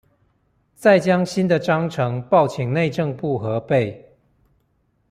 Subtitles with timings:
[0.73, 4.03] 再將新的章程報請內政部核備